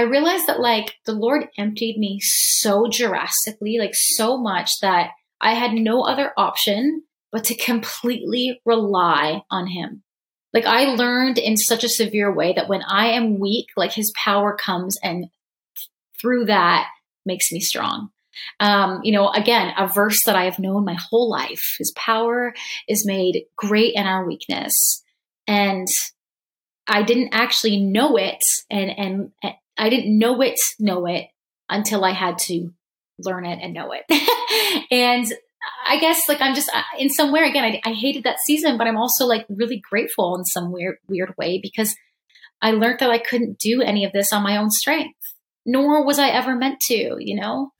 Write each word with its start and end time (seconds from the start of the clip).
I 0.00 0.04
realized 0.04 0.46
that 0.46 0.60
like 0.60 0.94
the 1.04 1.12
Lord 1.12 1.48
emptied 1.58 1.98
me 1.98 2.20
so 2.22 2.88
drastically, 2.90 3.76
like 3.78 3.92
so 3.92 4.38
much 4.38 4.80
that 4.80 5.10
I 5.42 5.52
had 5.52 5.72
no 5.74 6.04
other 6.04 6.32
option 6.38 7.02
but 7.30 7.44
to 7.44 7.54
completely 7.54 8.62
rely 8.64 9.42
on 9.50 9.66
Him. 9.66 10.02
Like 10.54 10.64
I 10.64 10.94
learned 10.94 11.36
in 11.36 11.58
such 11.58 11.84
a 11.84 11.88
severe 11.90 12.34
way 12.34 12.54
that 12.54 12.66
when 12.66 12.82
I 12.82 13.08
am 13.08 13.38
weak, 13.38 13.66
like 13.76 13.92
His 13.92 14.10
power 14.16 14.56
comes 14.56 14.96
and 15.02 15.26
through 16.18 16.46
that 16.46 16.88
makes 17.26 17.52
me 17.52 17.60
strong. 17.60 18.08
Um, 18.58 19.00
you 19.02 19.12
know, 19.12 19.28
again, 19.28 19.74
a 19.76 19.86
verse 19.86 20.20
that 20.24 20.34
I 20.34 20.44
have 20.44 20.58
known 20.58 20.86
my 20.86 20.96
whole 21.10 21.28
life 21.28 21.74
His 21.78 21.92
power 21.94 22.54
is 22.88 23.06
made 23.06 23.44
great 23.54 23.92
in 23.94 24.06
our 24.06 24.26
weakness. 24.26 25.04
And 25.46 25.88
I 26.86 27.02
didn't 27.02 27.34
actually 27.34 27.82
know 27.82 28.16
it 28.16 28.40
and, 28.70 28.90
and, 28.90 29.54
I 29.80 29.88
didn't 29.88 30.18
know 30.18 30.40
it, 30.42 30.60
know 30.78 31.06
it 31.06 31.28
until 31.70 32.04
I 32.04 32.10
had 32.10 32.36
to 32.38 32.70
learn 33.18 33.46
it 33.46 33.60
and 33.62 33.72
know 33.72 33.92
it. 33.92 34.04
and 34.90 35.26
I 35.86 35.98
guess 35.98 36.28
like 36.28 36.40
I'm 36.40 36.54
just 36.54 36.70
in 36.98 37.08
somewhere 37.08 37.44
again, 37.44 37.64
I, 37.64 37.80
I, 37.84 37.92
hated 37.92 38.24
that 38.24 38.36
season, 38.46 38.76
but 38.76 38.86
I'm 38.86 38.98
also 38.98 39.24
like 39.24 39.46
really 39.48 39.82
grateful 39.90 40.36
in 40.36 40.44
some 40.44 40.70
weird, 40.70 40.98
weird 41.08 41.34
way 41.38 41.60
because 41.62 41.94
I 42.60 42.72
learned 42.72 43.00
that 43.00 43.10
I 43.10 43.18
couldn't 43.18 43.58
do 43.58 43.80
any 43.80 44.04
of 44.04 44.12
this 44.12 44.32
on 44.32 44.42
my 44.42 44.58
own 44.58 44.70
strength, 44.70 45.18
nor 45.64 46.04
was 46.04 46.18
I 46.18 46.28
ever 46.28 46.54
meant 46.54 46.80
to, 46.88 47.16
you 47.18 47.40
know? 47.40 47.72